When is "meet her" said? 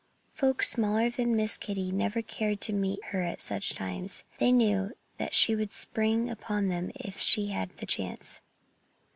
2.73-3.21